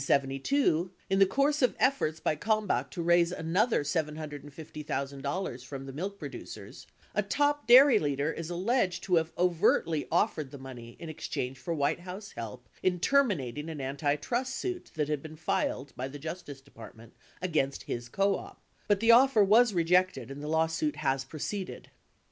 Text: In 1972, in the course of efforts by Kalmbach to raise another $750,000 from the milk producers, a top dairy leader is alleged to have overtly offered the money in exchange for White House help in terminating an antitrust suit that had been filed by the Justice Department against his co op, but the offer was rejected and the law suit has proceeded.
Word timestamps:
In 0.01 0.03
1972, 0.13 0.91
in 1.11 1.19
the 1.19 1.27
course 1.27 1.61
of 1.61 1.75
efforts 1.77 2.19
by 2.19 2.35
Kalmbach 2.35 2.89
to 2.89 3.03
raise 3.03 3.31
another 3.31 3.83
$750,000 3.83 5.63
from 5.63 5.85
the 5.85 5.93
milk 5.93 6.17
producers, 6.17 6.87
a 7.13 7.21
top 7.21 7.67
dairy 7.67 7.99
leader 7.99 8.31
is 8.33 8.49
alleged 8.49 9.03
to 9.03 9.17
have 9.17 9.31
overtly 9.37 10.07
offered 10.11 10.49
the 10.49 10.57
money 10.57 10.97
in 10.97 11.07
exchange 11.07 11.59
for 11.59 11.75
White 11.75 11.99
House 11.99 12.31
help 12.31 12.67
in 12.81 12.99
terminating 12.99 13.69
an 13.69 13.79
antitrust 13.79 14.55
suit 14.55 14.89
that 14.95 15.07
had 15.07 15.21
been 15.21 15.35
filed 15.35 15.93
by 15.95 16.07
the 16.07 16.17
Justice 16.17 16.61
Department 16.61 17.13
against 17.39 17.83
his 17.83 18.09
co 18.09 18.35
op, 18.37 18.59
but 18.87 19.01
the 19.01 19.11
offer 19.11 19.43
was 19.43 19.71
rejected 19.71 20.31
and 20.31 20.41
the 20.41 20.47
law 20.47 20.65
suit 20.65 20.95
has 20.95 21.23
proceeded. 21.23 21.91